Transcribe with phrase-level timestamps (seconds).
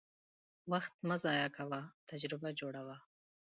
[0.71, 2.97] وخت مه ضایع کوه، تجربه جوړه وه.